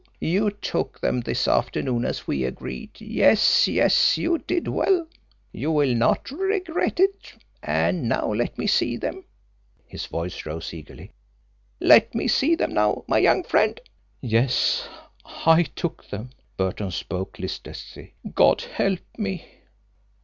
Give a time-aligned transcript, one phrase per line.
[0.19, 2.99] You took them this afternoon as we agreed.
[2.99, 5.05] Yes, yes; you did well.
[5.51, 7.33] You will not regret it.
[7.61, 9.25] And now let me see them"
[9.85, 11.11] his voice rose eagerly
[11.79, 13.79] "let me see them now, my young friend."
[14.21, 14.89] "Yes,
[15.23, 18.15] I took them." Burton spoke listlessly.
[18.33, 19.47] "God help me!"